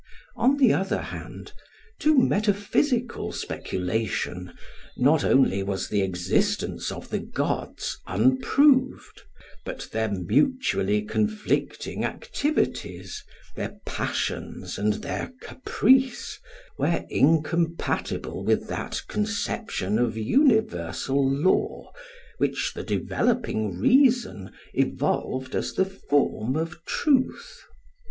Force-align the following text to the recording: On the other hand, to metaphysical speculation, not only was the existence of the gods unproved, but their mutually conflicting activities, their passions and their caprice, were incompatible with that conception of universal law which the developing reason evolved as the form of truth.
On 0.35 0.57
the 0.57 0.73
other 0.73 0.99
hand, 0.99 1.51
to 1.99 2.17
metaphysical 2.17 3.31
speculation, 3.31 4.51
not 4.97 5.23
only 5.23 5.61
was 5.61 5.89
the 5.89 6.01
existence 6.01 6.91
of 6.91 7.11
the 7.11 7.19
gods 7.19 7.99
unproved, 8.07 9.21
but 9.63 9.87
their 9.91 10.09
mutually 10.09 11.03
conflicting 11.03 12.03
activities, 12.03 13.23
their 13.55 13.77
passions 13.85 14.79
and 14.79 14.93
their 14.95 15.33
caprice, 15.39 16.39
were 16.79 17.05
incompatible 17.11 18.43
with 18.43 18.67
that 18.69 19.03
conception 19.07 19.99
of 19.99 20.17
universal 20.17 21.31
law 21.31 21.91
which 22.39 22.71
the 22.73 22.81
developing 22.83 23.77
reason 23.77 24.49
evolved 24.73 25.53
as 25.53 25.73
the 25.73 25.85
form 25.85 26.55
of 26.55 26.83
truth. 26.85 27.65